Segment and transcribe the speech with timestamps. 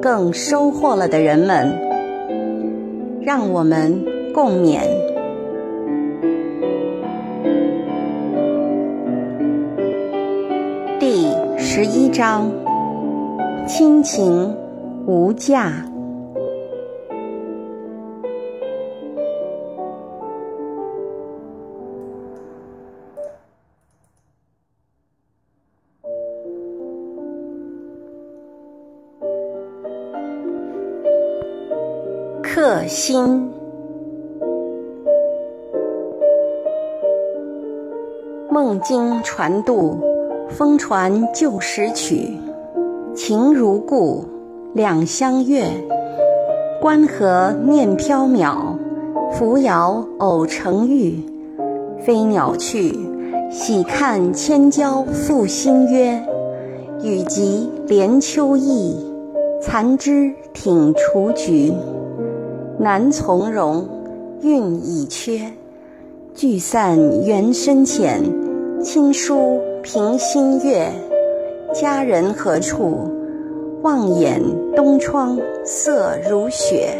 [0.00, 1.76] 更收获了的人们，
[3.20, 4.80] 让我们共勉。
[11.00, 12.50] 第十一章：
[13.66, 14.56] 亲情
[15.06, 15.72] 无价。
[32.88, 33.52] 心，
[38.50, 39.98] 梦经传渡，
[40.48, 42.32] 风传旧时曲。
[43.14, 44.24] 情如故，
[44.72, 45.64] 两相悦。
[46.80, 48.56] 关河念缥缈，
[49.32, 51.22] 扶摇偶成玉。
[52.00, 52.98] 飞鸟去，
[53.50, 56.18] 喜看千娇复新约。
[57.02, 58.96] 雨急连秋意，
[59.60, 61.72] 残枝挺雏菊。
[62.80, 63.88] 难从容，
[64.42, 65.40] 韵已缺。
[66.34, 68.22] 聚散缘深浅，
[68.80, 70.88] 亲疏凭心月。
[71.74, 73.10] 佳人何处？
[73.82, 74.40] 望眼
[74.76, 76.96] 东窗色如雪。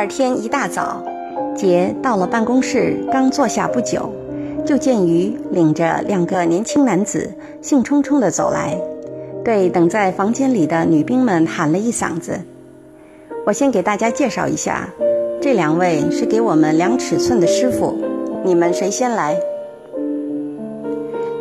[0.00, 1.04] 第二天一大早，
[1.54, 4.10] 杰到了办公室，刚坐下不久，
[4.64, 7.30] 就见于领着两个年轻男子
[7.60, 8.80] 兴冲冲地走来，
[9.44, 12.40] 对等在房间里的女兵们喊了一嗓子
[13.44, 14.88] ：“我先给大家介绍一下，
[15.38, 17.94] 这两位是给我们量尺寸的师傅，
[18.42, 19.38] 你们谁先来？”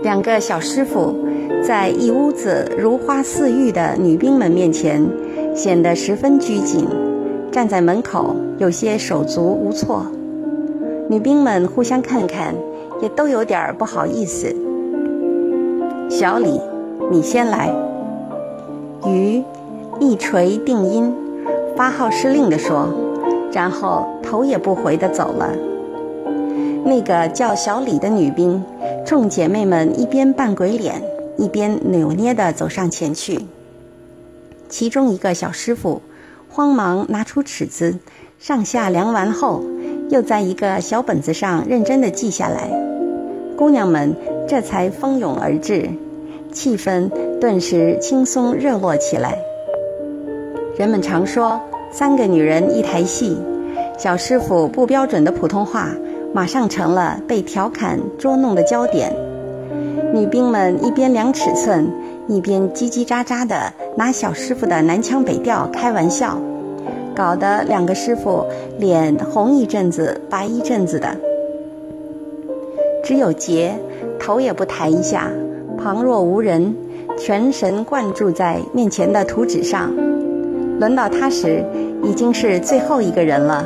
[0.03, 1.15] 两个小师傅
[1.63, 5.09] 在一屋子如花似玉的女兵们面前，
[5.55, 6.85] 显得十分拘谨。
[7.59, 10.05] 站在门口，有些手足无措。
[11.09, 12.55] 女兵们互相看看，
[13.01, 14.55] 也都有点不好意思。
[16.09, 16.57] 小李，
[17.11, 17.69] 你先来。
[19.05, 19.43] 于
[19.99, 21.13] 一锤定音，
[21.75, 22.87] 发号施令地说，
[23.51, 25.49] 然后头也不回地走了。
[26.85, 28.63] 那个叫小李的女兵，
[29.05, 31.01] 众姐妹们一边扮鬼脸，
[31.35, 33.37] 一边扭捏地走上前去。
[34.69, 36.01] 其中一个小师傅。
[36.51, 37.99] 慌忙拿出尺子，
[38.39, 39.63] 上下量完后，
[40.09, 42.69] 又在一个小本子上认真地记下来。
[43.55, 44.15] 姑娘们
[44.47, 45.87] 这才蜂拥而至，
[46.51, 47.07] 气氛
[47.39, 49.37] 顿时轻松热络起来。
[50.75, 51.61] 人们常说
[51.93, 53.37] “三个女人一台戏”，
[53.97, 55.89] 小师傅不标准的普通话
[56.33, 59.13] 马上成了被调侃捉弄的焦点。
[60.13, 61.87] 女兵们一边量尺寸。
[62.29, 66.37] 一边叽叽喳喳地拿小师傅的南腔北调开玩笑，
[67.15, 68.45] 搞得两个师傅
[68.77, 71.09] 脸红一阵子白一阵子的。
[73.03, 73.73] 只有杰
[74.19, 75.27] 头也不抬一下，
[75.75, 76.75] 旁若无人，
[77.17, 79.91] 全神贯注在面前的图纸上。
[80.79, 81.65] 轮到他时，
[82.03, 83.65] 已经是最后一个人了。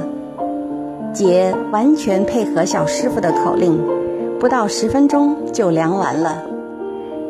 [1.14, 3.78] 杰完全配合小师傅的口令，
[4.40, 6.42] 不到十分钟就量完了。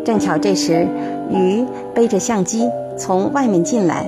[0.05, 0.87] 正巧这时。
[1.33, 4.05] 鱼背着相机从外面进来，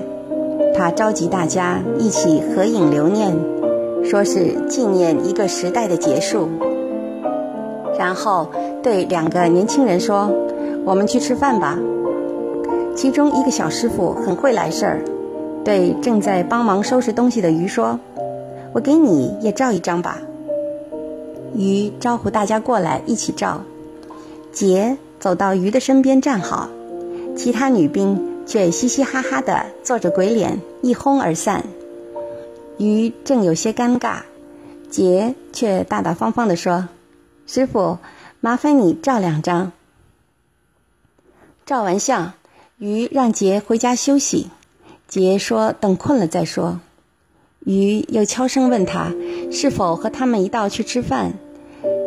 [0.75, 3.36] 他召集大家一起合影留念，
[4.03, 6.47] 说是纪念一个时代的结束。
[7.97, 8.47] 然后
[8.84, 10.32] 对两个年轻人说
[10.85, 11.79] ：“我们去吃饭吧。”
[12.96, 15.02] 其中一个小师傅很会来事儿，
[15.64, 17.99] 对正在帮忙收拾东西的鱼说
[18.72, 20.22] ：“我给你也照一张吧。”
[21.55, 23.61] 鱼招呼大家过来一起照。
[24.52, 26.70] 杰走到鱼的身边站好。
[27.35, 31.64] 其他女兵却嘻嘻哈哈地做着鬼脸，一哄而散。
[32.78, 34.22] 鱼正有些尴尬，
[34.90, 36.87] 杰却大大方方地说
[37.47, 37.97] ：“师傅，
[38.40, 39.72] 麻烦你照两张。”
[41.66, 42.34] 照完相，
[42.78, 44.49] 鱼让杰回家休息。
[45.08, 46.79] 杰说：“等困了再说。”
[47.66, 49.11] 鱼又悄声问他
[49.52, 51.34] 是否和他们一道去吃饭。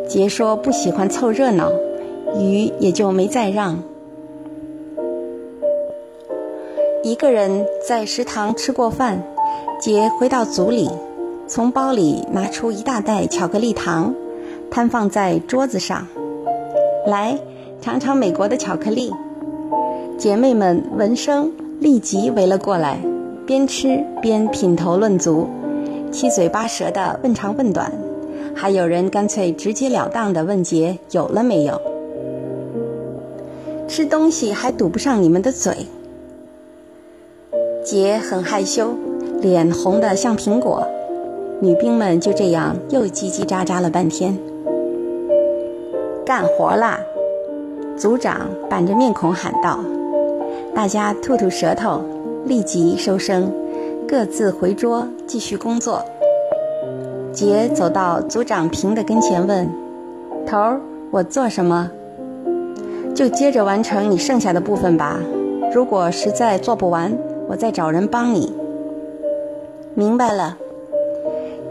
[0.07, 1.71] 杰说：“不喜欢凑热闹。”
[2.37, 3.83] 鱼也就没再让。
[7.01, 9.23] 一个人在食堂吃过饭，
[9.79, 10.89] 杰回到组里，
[11.47, 14.13] 从包里拿出一大袋巧克力糖，
[14.69, 16.05] 摊放在桌子上。
[17.07, 17.39] 来，
[17.81, 19.13] 尝尝美国的巧克力。
[20.17, 22.99] 姐妹们闻声立即围了过来，
[23.45, 25.47] 边吃边品头论足，
[26.11, 27.93] 七嘴八舌的问长问短，
[28.53, 31.79] 还有人干脆直截了当的问杰有了没有。
[33.87, 35.73] 吃东西还堵不上你们的嘴。
[37.89, 38.93] 杰很害羞。
[39.41, 40.85] 脸红得像苹果，
[41.59, 44.37] 女兵们就这样又叽叽喳喳了半天。
[46.23, 46.99] 干活啦！
[47.97, 49.79] 组长板着面孔喊道。
[50.75, 52.03] 大家吐吐舌头，
[52.45, 53.51] 立即收声，
[54.07, 56.05] 各自回桌继续工作。
[57.31, 59.67] 杰走到组长平的跟前问
[60.45, 61.89] ：“头儿，我做什么？
[63.15, 65.19] 就接着完成你剩下的部分吧。
[65.73, 67.11] 如果实在做不完，
[67.49, 68.53] 我再找人帮你。”
[69.95, 70.57] 明白了，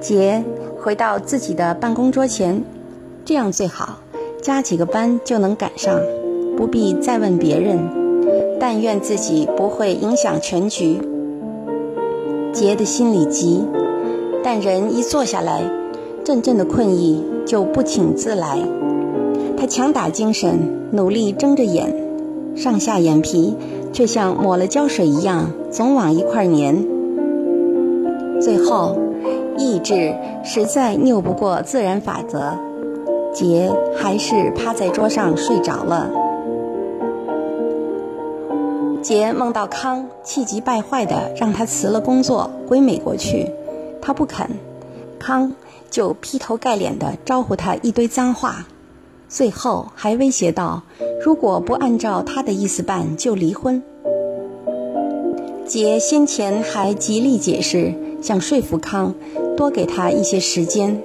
[0.01, 0.45] 杰
[0.79, 2.63] 回到自己的办公桌前，
[3.25, 4.01] 这样最好，
[4.43, 5.99] 加几个班就能赶上，
[6.57, 7.79] 不必再问别人。
[8.61, 11.01] 但愿自己不会影响全局。
[12.53, 13.65] 杰的心里急，
[14.43, 15.63] 但人一坐下来，
[16.25, 18.59] 阵阵的困意就不请自来。
[19.57, 20.59] 他强打精神，
[20.91, 21.95] 努力睁着眼，
[22.57, 23.57] 上下眼皮
[23.99, 26.87] 却像抹了胶水一样，总往一块粘。
[28.41, 28.97] 最后，
[29.57, 30.15] 意志
[30.45, 32.57] 实在拗不过自然法则，
[33.35, 36.13] 杰还是趴在桌上睡着了。
[39.03, 43.51] 杰梦到康气急败坏的让他辞了工作，回美国去，
[44.01, 44.49] 他不肯，
[45.19, 45.55] 康
[45.91, 48.65] 就劈头盖脸的招呼他一堆脏话，
[49.29, 50.83] 最后还威胁道：
[51.25, 53.83] 如果不按照他的意思办，就离婚。
[55.67, 57.95] 杰先前还极力解释。
[58.21, 59.15] 想说服康
[59.57, 61.01] 多给他一些时间，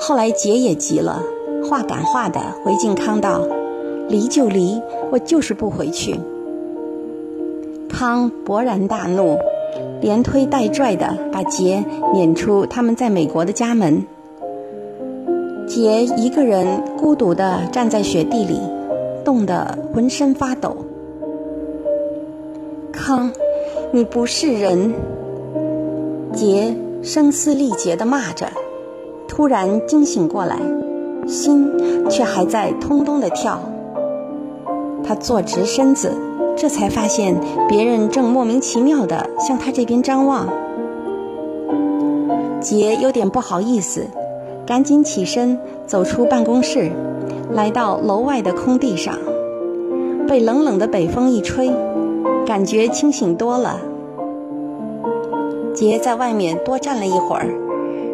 [0.00, 1.22] 后来杰也急了，
[1.68, 3.42] 话赶话的回敬康道
[4.08, 4.80] ：“离就离，
[5.10, 6.18] 我就是不回去。”
[7.92, 9.36] 康勃然大怒，
[10.00, 11.84] 连推带拽的把杰
[12.14, 14.06] 撵出他们在美国的家门。
[15.66, 16.66] 杰一个人
[16.96, 18.60] 孤独地站在雪地里，
[19.24, 20.76] 冻得浑身发抖。
[22.92, 23.30] 康，
[23.90, 24.94] 你不是人！
[26.32, 28.48] 杰声嘶力竭地骂着，
[29.26, 30.56] 突然惊醒过来，
[31.26, 31.68] 心
[32.08, 33.60] 却还在通通地跳。
[35.02, 36.12] 他坐直身子，
[36.56, 37.34] 这才发现
[37.68, 40.48] 别人正莫名其妙地向他这边张望。
[42.60, 44.06] 杰有点不好意思，
[44.66, 46.90] 赶紧起身走出办公室，
[47.52, 49.16] 来到楼外的空地上，
[50.26, 51.70] 被冷冷的北风一吹，
[52.44, 53.80] 感觉清醒多了。
[55.72, 57.48] 杰在外面多站了一会儿，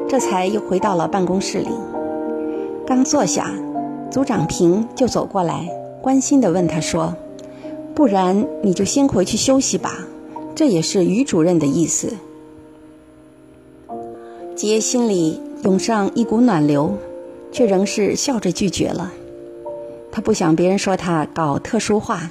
[0.08, 1.70] 这才又回到了办公室里。
[2.86, 3.50] 刚坐下，
[4.10, 5.66] 组长平就走过来，
[6.02, 7.14] 关心地问他说
[7.94, 10.06] ：“不然你就先回去休息吧，
[10.54, 12.12] 这也是于主任的意思。”
[14.54, 16.96] 杰心里涌上一股暖流，
[17.52, 19.12] 却仍是笑着拒绝了。
[20.10, 22.30] 他不想别人说他搞特殊化。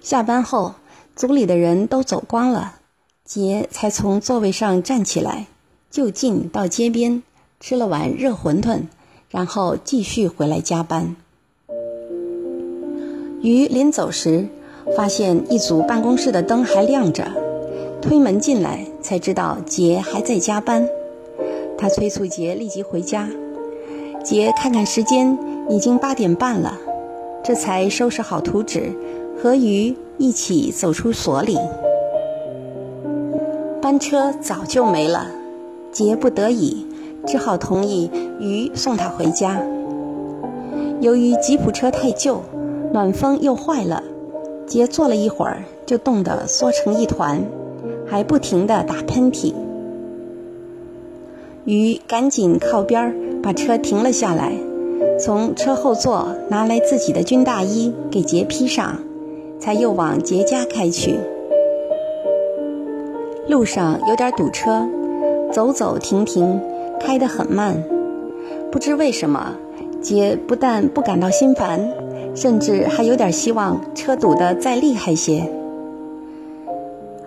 [0.00, 0.74] 下班后，
[1.14, 2.76] 组里的人都走光了。
[3.24, 5.46] 杰才从座位上站起来，
[5.90, 7.22] 就近到街边
[7.60, 8.84] 吃了碗热馄饨，
[9.28, 11.14] 然后继续回来加班。
[13.42, 14.48] 于临走时，
[14.96, 17.30] 发现一组办公室的灯还亮着，
[18.02, 20.88] 推门进来才知道杰还在加班。
[21.80, 23.26] 他催促杰立即回家。
[24.22, 25.38] 杰看看时间，
[25.70, 26.76] 已经八点半了，
[27.42, 28.92] 这才收拾好图纸，
[29.42, 31.56] 和鱼一起走出所里。
[33.80, 35.26] 班车早就没了，
[35.90, 36.86] 杰不得已
[37.26, 39.62] 只好同意鱼送他回家。
[41.00, 42.42] 由于吉普车太旧，
[42.92, 44.04] 暖风又坏了，
[44.66, 47.42] 杰坐了一会儿就冻得缩成一团，
[48.06, 49.54] 还不停地打喷嚏。
[51.70, 54.52] 鱼赶紧靠边儿把车停了下来，
[55.20, 58.98] 从车后座拿来自己的军大衣给杰披上，
[59.60, 61.14] 才又往杰家开去。
[63.46, 64.84] 路上有点堵车，
[65.52, 66.60] 走走停停，
[66.98, 67.80] 开得很慢。
[68.72, 69.54] 不知为什么，
[70.02, 71.88] 杰不但不感到心烦，
[72.34, 75.48] 甚至还有点希望车堵得再厉害些。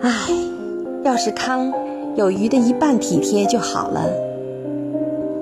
[0.01, 0.11] 唉，
[1.05, 1.71] 要是康
[2.17, 4.22] 有鱼的一半体贴就好了。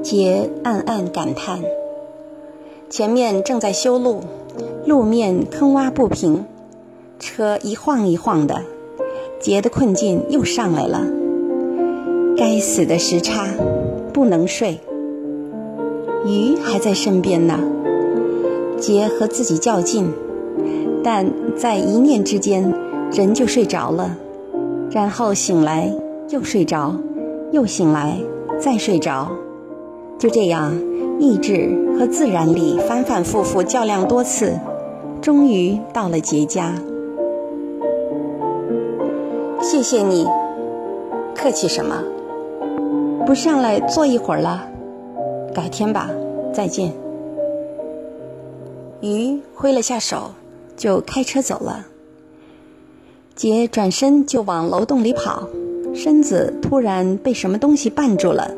[0.04, 1.60] 杰暗暗感叹。
[2.90, 4.22] 前面正在修路，
[4.86, 6.46] 路面坑洼不平，
[7.20, 8.64] 车一晃一晃的。
[9.40, 11.02] 杰的困境又上来了。
[12.36, 13.48] 该死的时差，
[14.12, 14.80] 不能睡。
[16.26, 17.60] 鱼还在身边呢，
[18.78, 20.12] 杰和自己较劲，
[21.04, 22.74] 但在一念之间，
[23.12, 24.16] 人就睡着了，
[24.92, 25.92] 然后醒来
[26.30, 26.96] 又睡着，
[27.52, 28.20] 又醒来
[28.60, 29.32] 再睡着，
[30.22, 30.72] 就这样，
[31.20, 34.54] 意志和自然力反反复复较量多次，
[35.20, 36.76] 终于到了结家。
[39.64, 40.28] 谢谢你，
[41.34, 42.04] 客气什么？
[43.26, 44.68] 不上来坐一会儿了，
[45.56, 46.12] 改天吧，
[46.54, 46.94] 再见。
[49.00, 50.34] 鱼挥了下手，
[50.78, 51.88] 就开车走了。
[53.34, 55.48] 杰转身就往楼洞里跑，
[55.96, 58.52] 身子突然被什么东西绊住了，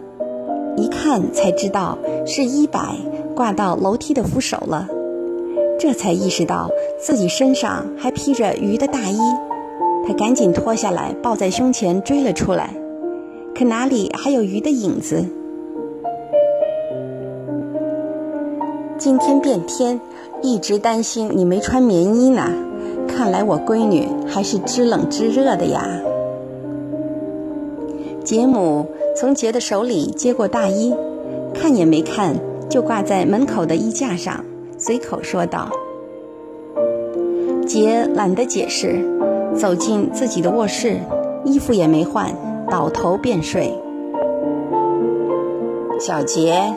[0.76, 2.96] 一看才知道是衣摆
[3.36, 4.88] 挂到楼梯的扶手了，
[5.80, 9.18] 这才意识到自己身上还披着鱼的大衣，
[10.08, 12.74] 他赶紧脱下来抱在胸前追了出来。
[13.56, 15.24] 可哪里还有鱼的影子？
[18.98, 20.00] 今天变天，
[20.42, 22.50] 一直担心你没穿棉衣呢。
[23.08, 25.88] 看来我闺女还是知冷知热的呀。
[28.24, 30.94] 杰姆从杰的手里接过大衣，
[31.54, 32.36] 看也没看，
[32.70, 34.44] 就挂在门口的衣架上，
[34.78, 35.70] 随口说道
[37.68, 39.04] ：“杰懒得解释，
[39.56, 40.98] 走进自己的卧室，
[41.44, 42.34] 衣服也没换。”
[42.72, 43.72] 倒头便睡。
[46.00, 46.74] 小杰，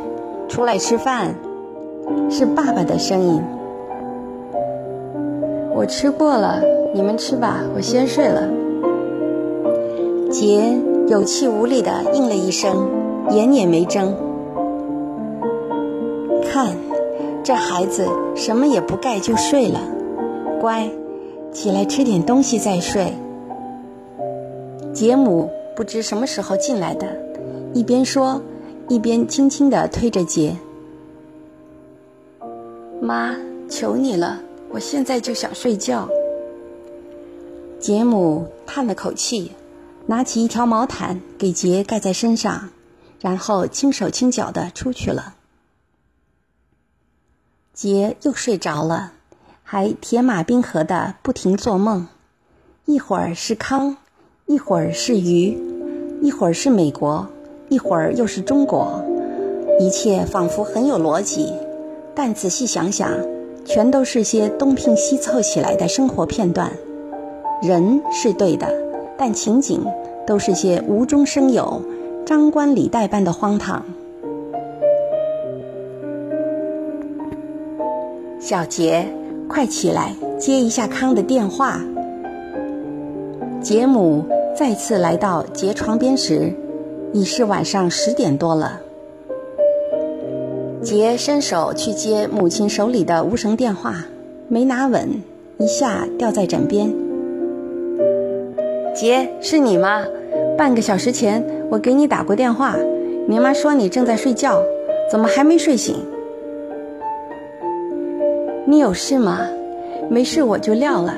[0.49, 1.35] 出来吃饭，
[2.29, 3.41] 是爸爸的声音。
[5.75, 6.61] 我吃过了，
[6.93, 8.49] 你们吃吧，我先睡了。
[10.29, 10.77] 杰
[11.09, 12.89] 有气无力的应了一声，
[13.31, 14.15] 眼也没睁。
[16.43, 16.77] 看，
[17.45, 19.81] 这孩子什么也不盖就睡了，
[20.61, 20.91] 乖，
[21.53, 23.13] 起来吃点东西再睡。
[24.93, 25.51] 杰姆。
[25.77, 27.07] 不知什么时候进来的，
[27.75, 28.41] 一边说，
[28.89, 30.57] 一边轻轻地推着杰。
[32.99, 33.37] 妈，
[33.69, 36.09] 求你了，我现在就想睡觉。
[37.79, 39.53] 杰姆叹了口气，
[40.07, 42.71] 拿起一条毛毯给杰盖在身上，
[43.21, 45.35] 然后轻手轻脚地出去了。
[47.73, 49.13] 杰又睡着了，
[49.63, 52.07] 还铁马冰河的不停做梦，
[52.85, 53.97] 一会儿是康。
[54.49, 55.59] 一会儿是鱼，
[56.23, 57.27] 一会儿是美国，
[57.69, 59.05] 一会儿又是中国，
[59.81, 61.53] 一切仿佛很有逻辑，
[62.15, 63.11] 但仔细想想，
[63.65, 66.71] 全都是些东拼西凑起来的生活片段。
[67.61, 68.73] 人是对的，
[69.19, 69.85] 但情景
[70.27, 71.81] 都是些无中生有、
[72.25, 73.85] 张冠李戴般的荒唐。
[78.39, 79.07] 小杰，
[79.49, 81.81] 快起来接一下康的电话。
[83.61, 86.53] 杰姆再次来到杰床边时，
[87.13, 88.81] 已是晚上十点多了。
[90.83, 94.05] 杰伸手去接母亲手里的无绳电话，
[94.47, 95.21] 没拿稳，
[95.59, 97.06] 一下掉在枕边。
[98.97, 100.03] 杰，是你吗？
[100.57, 102.75] 半个小时前我给你打过电话，
[103.29, 104.63] 你妈说你正在睡觉，
[105.11, 105.97] 怎么还没睡醒？
[108.65, 109.41] 你有事吗？
[110.09, 111.13] 没事我就撂了，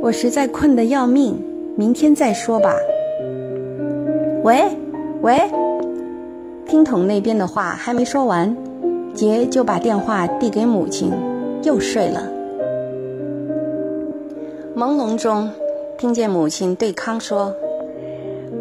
[0.00, 1.36] 我实在困得要命。
[1.74, 2.72] 明天再说吧。
[4.44, 4.62] 喂，
[5.20, 5.36] 喂，
[6.64, 8.56] 听筒那边的话还没说完，
[9.12, 11.10] 杰就把电话递给母亲，
[11.64, 12.22] 又睡了。
[14.76, 15.50] 朦胧中，
[16.06, 17.52] 听见母亲对康说：“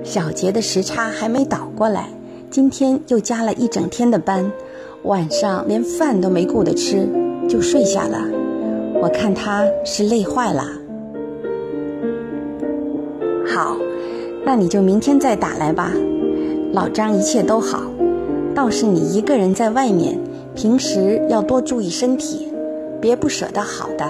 [0.03, 2.09] 小杰的时差还没倒过来，
[2.49, 4.51] 今天又加了一整天的班，
[5.03, 7.07] 晚上连饭都没顾得吃，
[7.47, 8.17] 就睡下了。
[8.99, 10.63] 我看他是累坏了。”
[13.45, 13.77] 好，
[14.43, 15.91] 那你就明天再打来吧。
[16.73, 17.83] 老张一切都好，
[18.55, 20.19] 倒是你一个人在外面，
[20.55, 22.51] 平时要多注意身体，
[22.99, 24.09] 别不舍得好的。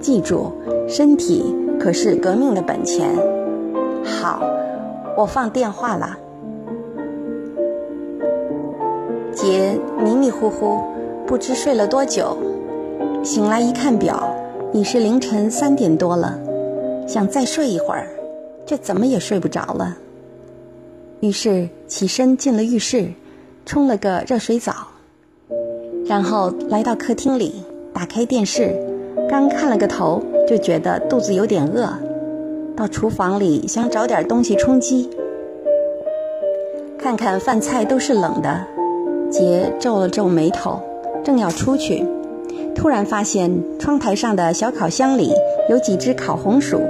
[0.00, 0.50] 记住，
[0.88, 1.44] 身体
[1.78, 3.08] 可是革命的本钱。
[4.04, 4.42] 好，
[5.16, 6.16] 我放电话了。
[9.32, 10.80] 姐迷迷糊糊，
[11.26, 12.36] 不知睡了多久，
[13.22, 14.28] 醒来一看表，
[14.72, 16.38] 已是凌晨三点多了，
[17.06, 18.06] 想再睡一会儿。
[18.66, 19.96] 却怎么也睡不着了，
[21.20, 23.10] 于是起身进了浴室，
[23.64, 24.74] 冲了个热水澡，
[26.04, 28.76] 然后来到客厅里，打开电视，
[29.26, 31.86] 刚看了个头，就觉得肚子有点饿，
[32.74, 35.10] 到厨房里想找点东西充饥，
[36.98, 38.64] 看看饭菜都是冷的，
[39.30, 40.80] 杰皱了皱眉头，
[41.22, 42.02] 正要出去，
[42.74, 45.34] 突然发现窗台上的小烤箱里
[45.68, 46.80] 有几只烤红薯。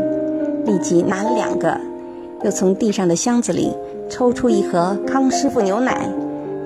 [0.64, 1.76] 立即拿了两个，
[2.44, 3.72] 又从地上的箱子里
[4.08, 6.08] 抽出一盒康师傅牛奶，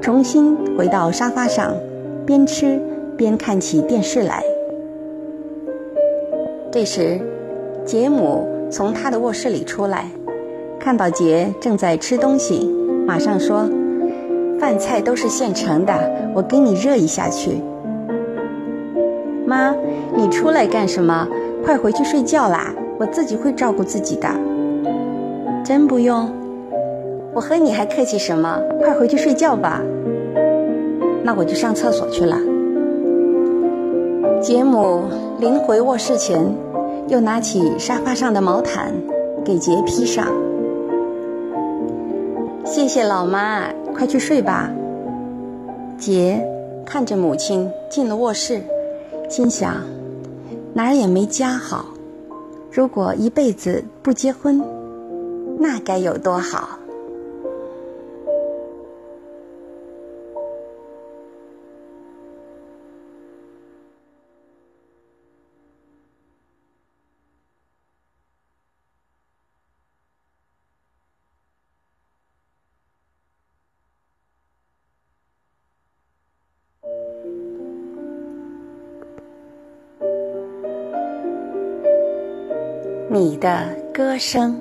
[0.03, 1.73] 重新回到沙发上，
[2.27, 2.79] 边吃
[3.17, 4.43] 边看起电视来。
[6.73, 7.21] 这时，
[7.85, 10.07] 杰姆从他的卧室里出来，
[10.81, 12.67] 看到杰正在吃东西，
[13.07, 13.69] 马上说
[14.59, 15.93] ：“饭菜都是现成的，
[16.35, 17.61] 我给你热一下去。”
[19.45, 19.75] 妈，
[20.17, 21.29] 你出来干什么？
[21.63, 22.75] 快回去睡觉啦！
[22.99, 24.27] 我自己会照顾自己的。
[25.63, 26.31] 真不用，
[27.35, 28.59] 我和你还客气什么？
[28.81, 29.83] 快回去睡觉吧。
[31.23, 32.39] 那我就上厕所去了。
[34.43, 35.05] 杰姆
[35.39, 36.53] 临回卧室前，
[37.07, 38.93] 又拿起沙发上的毛毯
[39.45, 40.27] 给杰披上。
[42.65, 44.69] 谢谢老妈，快去睡吧。
[45.97, 46.45] 杰
[46.85, 48.61] 看着母亲进了卧室，
[49.29, 49.77] 心想
[50.75, 51.85] 哪儿也没家好。
[52.73, 54.61] 如果一辈子不结婚，
[55.57, 56.71] 那该有多好。
[83.15, 84.59] 你的歌声，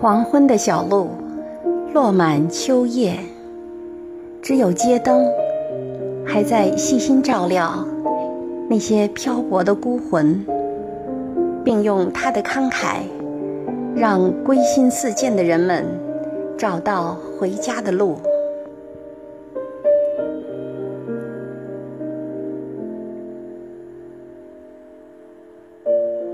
[0.00, 1.10] 黄昏的小路
[1.94, 3.20] 落满秋叶，
[4.42, 5.24] 只有街灯
[6.26, 7.86] 还在细心照料
[8.68, 10.44] 那些漂泊的孤魂，
[11.64, 12.96] 并用他的慷慨，
[13.94, 15.86] 让归心似箭的人们
[16.58, 18.16] 找到回家的路。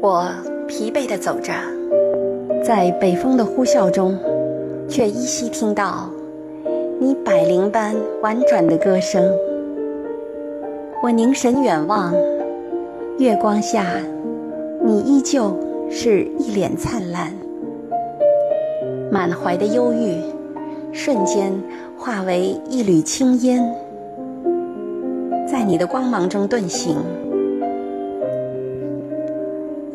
[0.01, 0.31] 我
[0.69, 1.53] 疲惫地走着，
[2.63, 4.17] 在北风的呼啸中，
[4.89, 6.09] 却依稀听到
[7.01, 9.29] 你百灵般婉转的歌声。
[11.03, 12.15] 我凝神远望，
[13.19, 13.87] 月光下，
[14.85, 15.53] 你依旧
[15.91, 17.33] 是一脸灿烂，
[19.11, 20.17] 满怀的忧郁，
[20.93, 21.53] 瞬间
[21.99, 23.69] 化为一缕青烟，
[25.45, 26.95] 在你的光芒中遁形。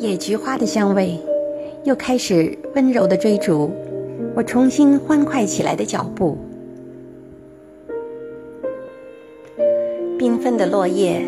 [0.03, 1.17] 野菊花的香味，
[1.85, 3.71] 又开始温柔的追逐
[4.35, 6.37] 我，重新欢快起来的脚步。
[10.19, 11.21] 缤纷的落叶，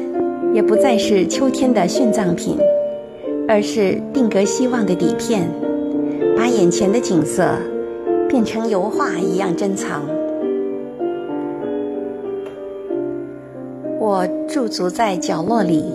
[0.54, 2.58] 也不再是秋天的殉葬品，
[3.48, 5.50] 而是定格希望的底片，
[6.36, 7.56] 把眼前的景色
[8.28, 10.02] 变成油画一样珍藏。
[14.02, 15.86] 我驻足在角落里，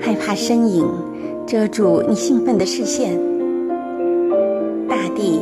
[0.00, 0.88] 害怕身影。
[1.46, 3.18] 遮住你兴奋的视线，
[4.88, 5.40] 大地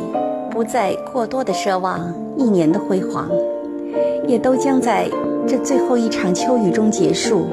[0.49, 3.29] 不再过多的奢望一年的辉煌，
[4.27, 5.09] 也都将在
[5.47, 7.45] 这最后一场秋雨中结束。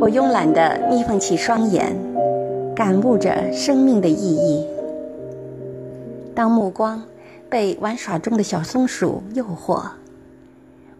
[0.00, 1.96] 我慵懒地眯缝起双眼，
[2.74, 4.66] 感悟着生命的意义。
[6.34, 7.02] 当目光
[7.48, 9.82] 被玩耍中的小松鼠诱惑，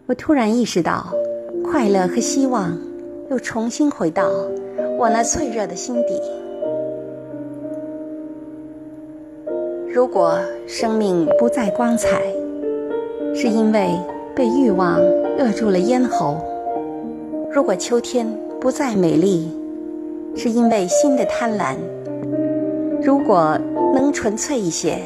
[0.05, 1.07] 我突然意识到，
[1.63, 2.77] 快乐和希望
[3.29, 4.29] 又重新回到。
[4.99, 6.21] 我那脆弱的心底。
[9.87, 12.21] 如果生命不再光彩，
[13.33, 13.91] 是因为
[14.35, 14.99] 被欲望
[15.37, 16.35] 扼住了咽喉；
[17.49, 18.27] 如果秋天
[18.59, 19.49] 不再美丽，
[20.35, 21.77] 是因为心的贪婪；
[23.01, 23.57] 如果
[23.95, 24.99] 能纯粹一些，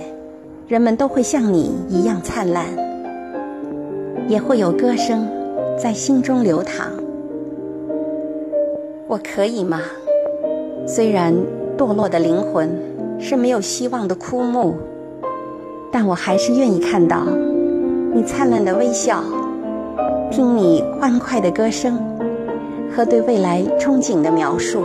[0.67, 2.65] 人们都会像你一样灿烂，
[4.27, 5.29] 也会有歌声
[5.77, 6.91] 在心中流淌。
[9.13, 9.80] 我可以吗？
[10.88, 11.32] 虽然
[11.78, 12.67] 堕落的灵魂
[13.19, 14.73] 是没有希望的枯木，
[15.91, 17.28] 但我还是愿意看到
[18.12, 19.23] 你灿烂的微笑，
[20.32, 21.95] 听你欢快的歌声
[22.91, 24.82] 和对未来憧憬的描述。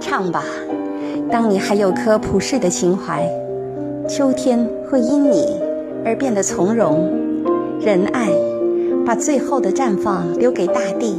[0.00, 0.42] 唱吧，
[1.30, 3.24] 当你还有颗朴实的情怀，
[4.08, 5.60] 秋天会因你
[6.04, 7.08] 而变得从容、
[7.80, 8.32] 仁爱，
[9.06, 11.14] 把最后的绽放留给大地。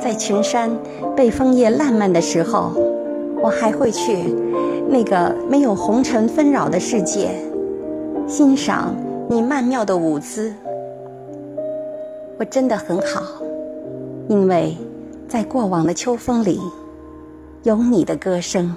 [0.00, 0.70] 在群山
[1.14, 2.72] 被枫叶烂漫的时候，
[3.42, 4.34] 我还会去
[4.88, 7.28] 那个没有红尘纷扰的世界，
[8.26, 8.96] 欣赏
[9.28, 10.52] 你曼妙的舞姿。
[12.38, 13.22] 我真的很好，
[14.28, 14.74] 因为
[15.28, 16.58] 在过往的秋风里，
[17.62, 18.74] 有你的歌声。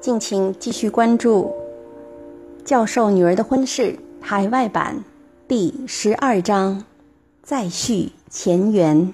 [0.00, 1.52] 敬请继续关注
[2.64, 5.04] 教授女儿的婚事海外版
[5.50, 6.84] 第十二章，
[7.42, 9.12] 再续前缘。